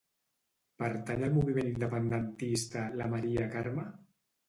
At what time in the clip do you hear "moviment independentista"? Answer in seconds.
1.35-2.89